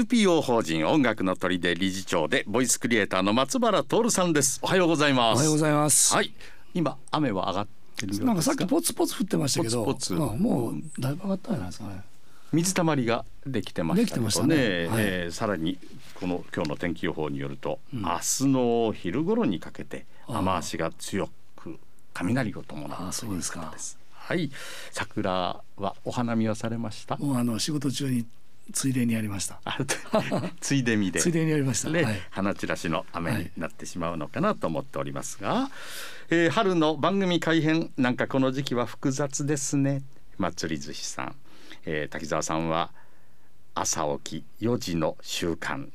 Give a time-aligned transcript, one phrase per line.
[0.00, 4.60] NPO 法人音楽の鳥で理事長でボイスクリエイターの松原徹さんです。
[4.62, 5.36] おはようございます。
[5.36, 6.14] おはようございます。
[6.14, 6.34] はい。
[6.74, 7.66] 今雨は上がっ
[7.96, 10.32] てるなんかさっきポツポツ降ってましたけどポツポツ。
[10.34, 12.02] うんもうだいぶ上がったんじゃないですかね。
[12.52, 14.30] 水たまりができてましたね。
[14.30, 14.54] したね。
[14.54, 15.04] はい。
[15.06, 15.78] えーさらに
[16.20, 21.78] この今日の天気予報によると、明日の昼頃にかけて雨足が強く
[22.12, 23.72] 雷を伴うあそうですか。
[24.12, 24.50] はい。
[24.90, 27.16] 桜はお花見をされました？
[27.16, 28.26] もうあの仕事中に
[28.72, 29.60] ついでにやりました。
[29.64, 29.78] あ
[30.60, 31.20] ついでみで。
[31.20, 31.90] ついでにやりました。
[31.90, 32.20] ね、はい。
[32.30, 35.70] 花散らしの雨になってしまうのかなと思っておりますが、
[36.30, 40.02] えー春の番組改編なんかこの時期は複雑ですね。
[40.38, 41.36] 祭り寿司さん、
[41.84, 42.90] えー滝沢さんは
[43.74, 45.88] 朝起き4時の習慣、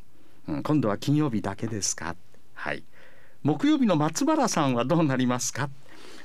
[0.47, 2.15] うん、今度は金曜日だけですか？
[2.53, 2.83] はい。
[3.43, 5.69] 木曜日の松原さんはどうなりますか？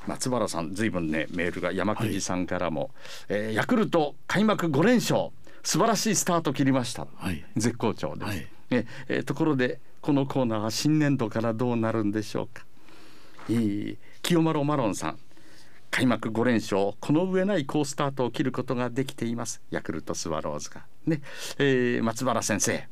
[0.06, 2.90] 松原さんずいぶんねメールが山木さんからも、
[3.28, 5.30] えーヤクルト開幕5連勝
[5.66, 7.44] 素晴らしいスタート切りました、はい。
[7.56, 8.46] 絶好調です、はい。
[8.70, 12.64] ええーところでこのコーナーは新年度からどうなるんでしょうか。
[13.48, 15.18] いい清丸マロンさん。
[15.90, 16.92] 開幕5連勝。
[17.00, 19.60] この上ない好スタートを切ることができています。
[19.72, 20.84] ヤクルトスワローズが。
[21.04, 21.20] ね、
[21.58, 22.86] えー松原先生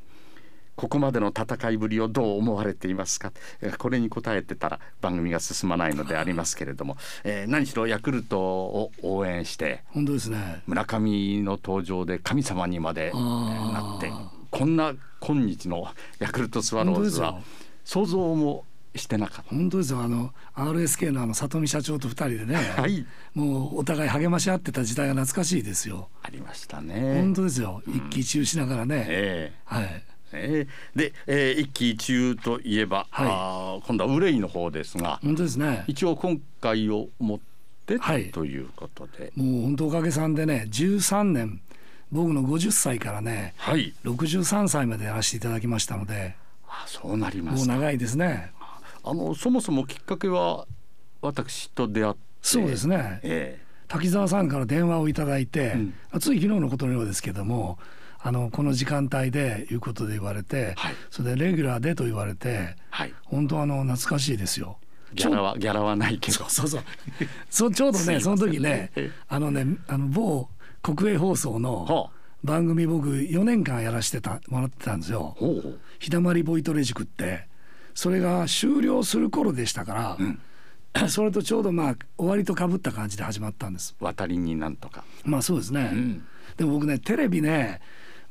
[0.76, 3.32] ここまでの戦いぶりをどう思われていますか？
[3.60, 10.62] えーこれに答えてたら番組が進まないのでありますけれども、えー何しろヤクルトを応援して本当ですね。
[10.66, 14.10] 村上の登場で神様にまでなって
[14.50, 15.86] こんな今日の
[16.18, 17.40] ヤクルトスワローズは
[17.84, 18.64] 想像も
[18.94, 20.00] してなかっ本当ですよ。
[20.00, 22.82] あの RSK のあの里見社長と二人でね、た。
[22.82, 23.04] はい。
[23.34, 26.08] もうお互い励まし合ってた時代が懐かしいですよ。
[26.22, 27.14] ありましたね。
[27.20, 27.82] 本当ですよ。
[27.88, 29.52] 一喜一憂しながらね、え。
[29.64, 33.28] はいえええで、えー一喜一憂といえば、はい。
[33.30, 35.84] あー今度は憂いの方ですが、本当ですね。
[35.86, 37.40] 一応今回をもっ
[37.86, 38.30] て、はい。
[38.30, 41.60] ということで、もう本当おかげさんでね13年
[42.12, 46.36] 僕の50歳からねはい、63歳までやらせていただきましたので。
[46.68, 47.72] あそうなりますか。
[47.72, 48.52] もう長いですね。
[49.04, 50.66] あのそもそもきっかけは
[51.20, 53.20] 私と出会って、そうですね。
[53.22, 55.74] え滝沢さんから電話をいただいて、
[56.12, 56.20] うん。
[56.20, 57.78] つい昨日のことのようですけども
[58.26, 60.94] あのこの時間帯でいうことで言われて、はい。
[61.10, 64.78] それでレギュラーでと言われてはい、本当あの懐かしいですよ。
[65.12, 66.38] ギャラはギャラはないけど。
[66.48, 66.82] そう、そう
[67.50, 67.72] そう。
[67.72, 69.10] ちょうどねその時ねええ。
[69.28, 70.48] あのねあの某
[70.82, 72.10] 国営放送のは
[72.42, 75.36] 番組僕4年間やらせてたもらってたんですよ。
[75.98, 77.46] 日だまりボイトレ塾って。
[77.94, 80.18] それが終了する頃でしたか
[80.94, 83.94] ら、 それとちょうどまあ終わりとかぶった感じで始まったんです。
[84.00, 85.04] 渡りになんとか。
[85.24, 86.24] まあそうですね、うん。
[86.56, 87.80] でも僕ねテレビね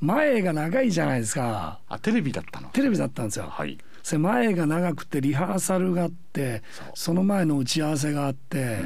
[0.03, 2.69] 前が長いじゃないですかあテレビだったの？
[2.69, 3.46] テレビだったんですよ。
[3.50, 3.78] はい。
[4.03, 6.62] それ前が長くてリハーサルがあって
[6.94, 8.80] その前の打ち合わせがあって、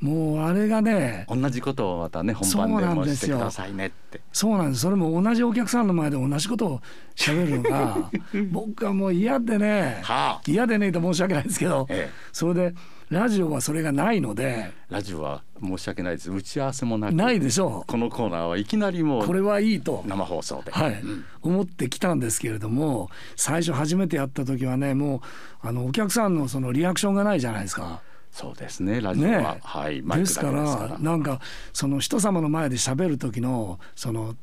[0.00, 4.22] もうあれがね同じことをまたね本番でもしてくださいねって。
[4.32, 6.80] そうなんですそれも同じお客さんの前で同じことを
[7.14, 8.10] 喋るのが
[8.50, 10.40] 僕はもう嫌でねはあ。
[10.46, 12.74] 嫌でねと申し訳ないですけど、ええそれで
[13.12, 16.30] ラジオはそれがないのでラジオは申し訳ないです。
[16.30, 17.14] 打ち合わせもなく。
[17.14, 20.02] ないでしょこのコーナーはいきなりもううこれはいいと。
[20.06, 20.72] 生放送で。
[20.72, 21.02] はい、
[21.42, 25.18] 思ってきたんですけれども最初初めてやった時はねも
[25.62, 28.00] うあのお客さんのそのリアクションがないじゃないですか。
[28.30, 29.02] そうですね。
[29.02, 30.96] ラジオは、ねはいですから。
[30.98, 31.40] なんか
[31.74, 34.36] その人様の前で喋る時のその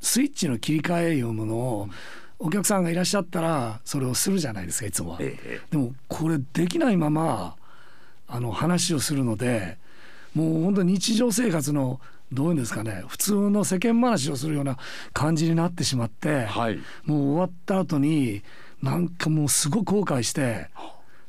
[0.00, 1.88] スイッチの切り替えいうものを
[2.38, 5.18] お客さんがいらっしゃったらそれをするじゃないですかいつもは。
[5.20, 7.56] ええでもこれできないまま
[8.32, 9.76] あの話をするので
[10.34, 12.00] もう本当に日常生活の
[12.32, 14.78] どういうんですかね普通の世間話をするような
[15.12, 16.78] 感じになってしまって、はい。
[17.04, 18.42] もう終わった後に
[18.82, 20.70] なんかもうすごく後悔して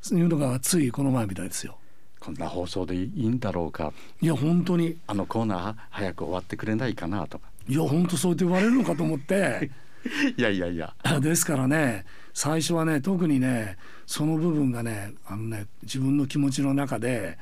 [0.01, 1.77] そういうのがついこの前みたいですよ。
[2.21, 3.91] こんな放送でいいんだろうか。
[4.21, 7.49] いや本当にあのコーナー早く終わってくれないかなとか。
[7.67, 9.69] いや本当そうやって言われるのかと思って
[10.37, 10.93] いやいやいや。
[11.19, 17.37] ですからね最初はね特にねその部分がねあのね自分の気持ちの中で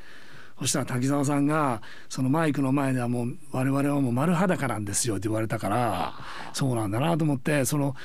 [0.60, 6.14] そしたら滝沢さんがそのマイクの前ではもう我々はもう丸裸なんですよって言われたから
[6.54, 7.96] そうなんだなと思ってその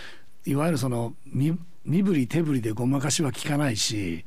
[0.47, 4.25] いわゆるその身身振り手振りでごまかしは効かないし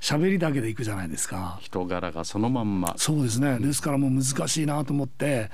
[0.00, 1.60] 喋りだけでいくじゃないですか。
[1.62, 2.94] 人柄がそのまんま。
[2.96, 5.48] そうですねですからもう難しいなと思って、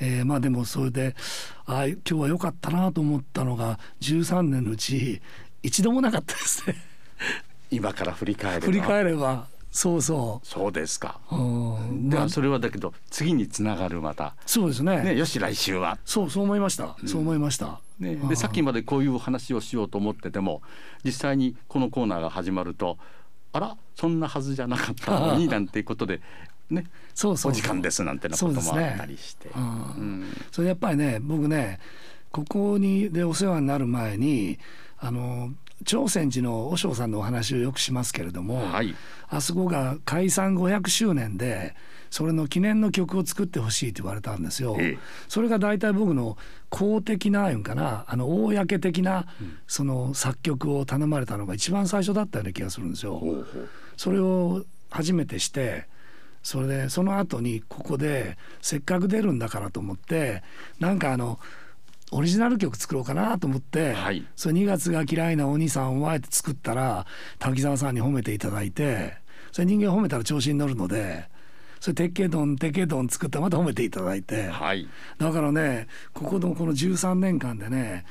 [0.00, 1.14] えーまあでもそれで
[1.66, 5.20] ああ今日は良かったなと思ったのが13年のうち
[5.62, 6.76] 一度もなかったですね。
[7.70, 8.66] 今から振り返れば。
[8.66, 9.46] 振り返れば。
[9.70, 11.20] そうそそうですか。
[11.30, 14.34] う、うんまあではそれはだけど次につながるまた。
[14.44, 15.02] そうですね。
[15.02, 15.98] ねよし来週は。
[16.04, 20.60] そうそう思いました、そう思いました、ね、でさっきまでこういう話をしようと思ってても
[21.04, 22.98] 実際にこのコーナーが始まると
[23.52, 26.20] あらそんなはずじゃなかったのになんていうことで
[26.68, 27.52] ねそうそう。
[27.52, 29.50] お時間ですなんてなこともあったりして。
[29.54, 29.62] うん。
[29.62, 30.24] うん。
[30.50, 31.78] それやっぱりね僕ね
[32.32, 34.58] ここにでお世話になる前に
[35.00, 35.50] あの
[35.84, 38.94] 朝鮮寺の和尚さんのお話をよくしますけれども、はい
[39.32, 41.76] あそこが解散500周年で
[42.10, 44.76] それの記念の曲を作ってほしいと言われたんですよ。
[44.80, 44.98] ええ
[45.28, 46.36] それが大体僕の
[46.68, 49.26] 公的ないうんかなあの公的な
[49.68, 53.18] その作曲を頼まれたのが一番最初だったような気がするんですよ。
[53.18, 55.86] ほうほうそれを初めてして
[56.42, 60.42] それでその後にここでせっかく出るんだからと思って
[60.80, 61.38] なんかあの
[62.12, 67.06] オリジナル曲作ろうかなと思って、はいそれ2月が嫌いなお兄さんをあえて作ったら
[67.38, 69.14] 滝沢さんに褒めていただいて
[69.52, 71.28] それ人間褒めたら調子に乗るので
[71.80, 74.48] それ鉄拳丼鉄拳丼作ったらまた褒めていただいて。
[74.48, 78.04] はいだからねここのこの13年間でね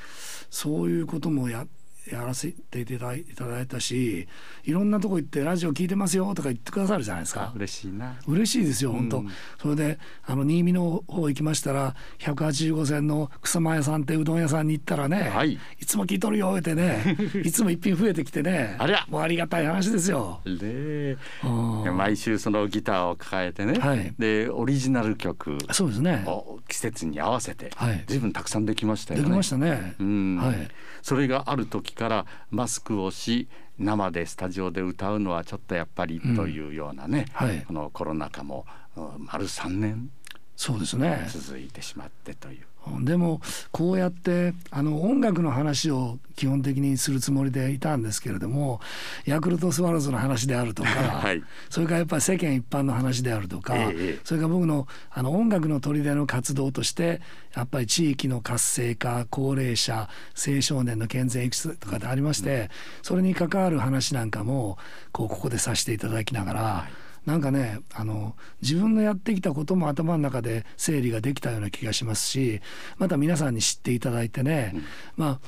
[0.50, 1.66] そういうこともや
[2.12, 4.28] やらせていただいいたし
[4.64, 7.52] いろんなとこ行って「ラジオ聞いてますよ」とか言ってくださるじゃないですか。
[7.56, 8.16] 嬉しいな。
[8.28, 9.30] 嬉しいですよ本当、うん
[9.62, 15.60] それであの新見の方行きましたら185線の草間屋さんってうどん屋さんに行ったらね、はい。
[15.86, 19.06] つも聞いとるよってね いつも一品増えてきてねありゃ。
[19.10, 20.42] もうありがたい話ですよ。
[20.46, 21.98] でうん。
[21.98, 24.14] 毎週そのギターを抱えてね、はい。
[24.18, 26.24] でオリジナル曲そうですね。
[26.28, 29.26] を季節に合わせて、はい随分たくさんできましたよね。
[29.26, 29.96] できましたね。
[30.00, 30.68] うんはい
[31.02, 40.12] それがある時からマスクをし生でスタジオで歌うのはちょっとやっぱりというようなね、はいこのコロナ禍もうん丸3年
[40.56, 41.26] そうですね。
[41.30, 42.66] 続いてしまってという。
[43.02, 43.42] でも
[43.72, 48.80] こうやってあの音楽の話を基本的にするつもりでいたんですけれども
[49.26, 51.44] ヤクルトスワローズの話であるとか、はい。
[51.70, 57.22] それからやっぱり世間一般の話であるとか、ええそれから僕のあの音楽の砦の活動として
[57.56, 62.70] やっぱり地域の活性化高齢者青少年の健全育成とかでありまして、
[63.02, 64.78] それに関わる話なんかも
[65.12, 66.88] こうここでさせていただきながら。
[67.26, 72.62] なんかねあの自分のやってきたことも頭の中で整理ができたような気がしますし
[72.98, 74.74] また皆さんに知っていただいてね、
[75.16, 75.40] まあ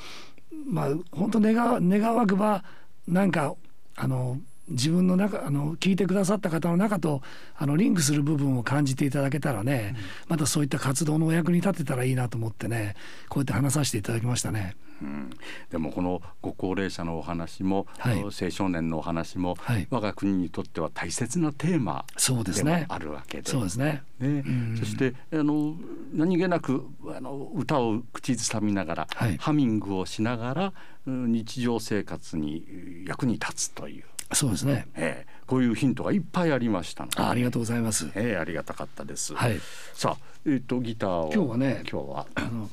[0.66, 2.64] まあ本当願わ願わくば
[3.08, 3.56] なんか
[3.96, 4.40] あの
[4.72, 7.22] 自分の中あの聞いてくださった方の中と
[7.56, 9.96] あのリンクする部分を感じていただけたらね、
[10.28, 12.96] またそういった活動のお役に立てたらいいなと思ってね
[13.30, 14.76] こうやって話させていただきましたね。
[15.02, 15.30] うん。
[15.70, 18.22] でもこのご高齢者のお話も、はい。
[18.22, 19.88] 青少年のお話も、はい。
[19.90, 22.82] 我が国にとっては大切なテーマそうですね。
[22.82, 23.50] でもあるわけで。
[23.50, 24.04] そうですね。
[24.20, 24.42] ね。
[24.42, 24.78] ん。
[24.78, 25.76] そしてあの
[26.14, 26.86] 何気なく
[27.16, 29.38] あの歌を口ずさみながら、はい。
[29.38, 30.74] ハミングをしながら
[31.08, 34.04] うん日常生活に役に立つという、
[34.34, 34.88] そうですね。
[34.96, 38.10] ええこういうヒントがいっぱいありましたので、あありがとうございます。
[38.16, 39.34] ええありがたかったです。
[39.36, 39.60] はい。
[39.94, 42.70] さあ、えっ、とギターを今日はね今日は、あの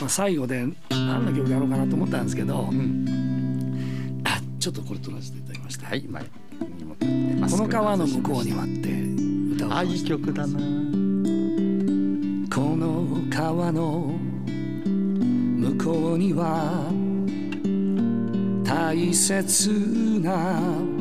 [0.00, 5.88] まあ最後で何の曲やろうかなと思ったんですけど、うんあちょっとこれ撮らせていただきました。
[5.88, 6.22] はい前
[6.78, 7.06] にも出
[7.40, 9.02] ますこの川の向こうにはって
[9.56, 10.58] 歌をあいい曲だな。
[12.54, 14.14] この川の
[14.46, 16.90] 向こうには
[18.64, 19.70] 大切
[20.20, 20.93] な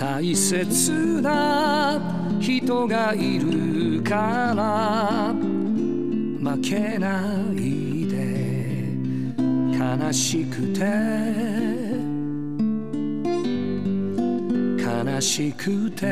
[0.00, 2.00] 大切な
[2.40, 8.96] 人がいるから負けないで
[9.78, 11.50] 悲しくて。
[15.02, 16.06] 悲しくて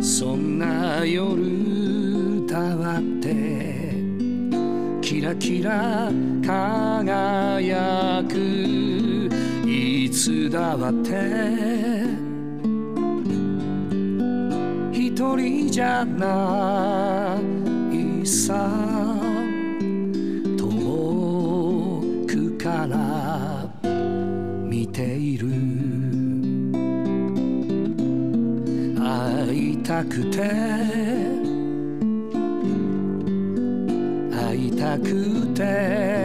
[0.00, 3.94] そんな夜だわって
[5.00, 6.10] キラキラ
[6.44, 8.91] 輝く
[10.22, 11.10] いつだわって
[14.92, 17.40] 一人じゃな
[17.90, 18.70] いさ
[20.56, 23.68] 遠くから
[24.64, 25.48] 見ている。
[29.00, 30.38] 会いたくて
[34.30, 36.21] 会いたくて。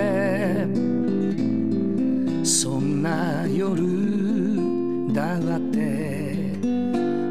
[3.57, 6.53] 夜だって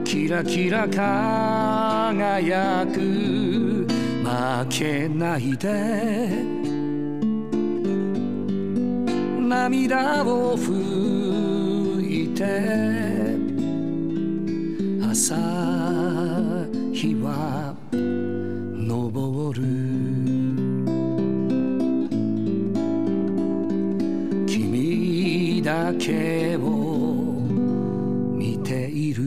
[0.05, 2.99] キラキラ輝く
[4.25, 6.45] 負けないで
[9.39, 12.43] 涙を拭いて
[15.09, 15.37] 朝
[16.93, 17.77] 日は
[26.07, 26.69] 君だけを
[28.37, 29.25] 見ている。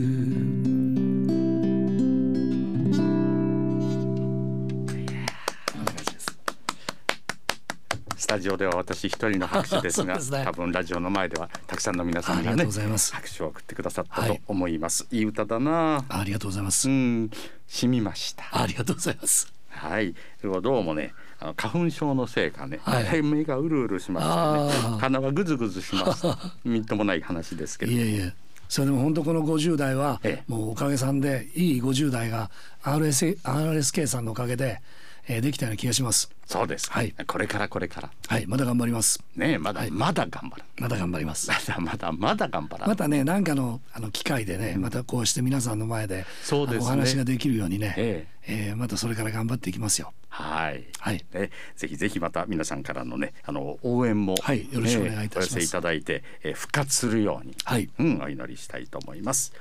[8.15, 10.43] スタジオでは私一人の拍手ですが ですね。
[10.45, 13.13] 多分ラジオの前ではたくさんの皆さんがねありがとうございます。
[13.13, 16.05] 拍手を送ってくださったとはい思います、い、い歌だな。
[16.07, 16.87] ありがとうございます。
[16.87, 17.29] うん。
[17.67, 18.45] 染みました。
[18.51, 19.51] ありがとうございます。
[19.69, 23.23] はい、どうもね、あの花粉症のせいかね、はい。
[23.23, 26.25] 目がうるうるしましてあねー、鼻がぐずぐずします。
[26.65, 27.97] みっともない話ですけれど。
[27.97, 28.33] いえいえ。
[28.67, 30.51] それでも本当この50代はええ。
[30.51, 32.51] もうおかげさんでいい50代が
[32.83, 34.81] RS RSK さんのおかげで、
[35.27, 36.29] えーできたような気がします。
[36.45, 37.13] そうです、はい。
[37.25, 38.09] これからこれから。
[38.27, 38.45] はい。
[38.47, 39.23] まだ頑張ります。
[39.35, 39.91] ねまだ、はい。
[39.91, 40.63] まだ頑張る。
[40.77, 41.49] まだ頑張ります。
[41.49, 46.85] まだまだまだ頑張らまたね何かのあの機会でねまたこうして皆さんの前でそうですね。
[46.85, 48.27] お話ができるようにね、え。
[48.47, 50.85] えーまたそれから頑張っていきますよはい。
[50.99, 51.25] はい。
[51.33, 55.55] ね、ぜひぜひまた皆さんからのね、あの応援も、はいよろしくお願いいたします。
[55.55, 57.89] ねお寄せいただいて、えー復活するように、はい。
[57.99, 59.53] うん、お祈りしたいと思います。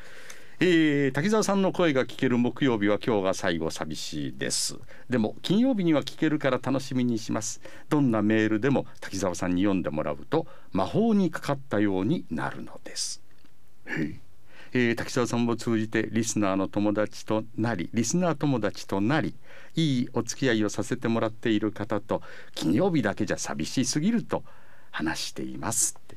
[0.61, 4.77] えー、滝沢さんの声が聞ける木曜日は今日が最後寂しいです。
[5.09, 7.61] でも金曜日には聞けるから楽しみにします。
[7.89, 13.23] どんなメールでも滝沢さんに読んでもらうと魔法にかかったようになるのです
[14.73, 19.35] えー、滝沢さんを通じてリスナーの友達となりリスナー友達となり
[19.75, 22.23] いいお付き合いをさせてもらっている方と
[22.55, 24.43] 金曜日だけじゃ寂しすぎると
[24.91, 26.17] 話していますって。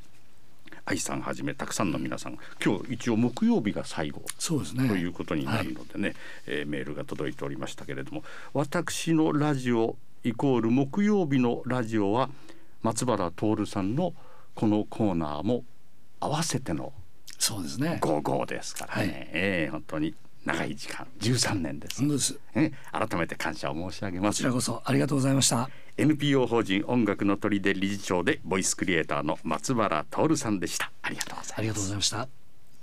[0.84, 4.90] 愛さんはじめたくさんの皆さん今日一応木曜日が最後そうですね。
[4.90, 6.16] ということになるのでね、
[6.48, 12.30] えーメールが届いておりましたけれども私のラジオイコール木曜日のラジオは
[12.82, 14.14] 松原徹さんの
[14.56, 15.64] このコーナーも
[16.20, 16.94] 合わせての
[17.42, 17.98] そうですね。
[18.00, 19.30] ゴーゴーですからね、はい。
[19.34, 20.14] えー本当に
[20.46, 21.08] 長い時間。
[21.20, 22.08] 13年です。
[22.08, 22.40] です。
[22.54, 24.38] ね、改めて感謝を申し上げます。
[24.38, 25.70] こちらこそありがとうございました。
[25.98, 30.92] NPO 法人音楽の砦理事長でボイスクリエイターの松原徹さんでした。
[31.02, 31.54] ありがとうございます。
[31.58, 32.41] ありがとうございました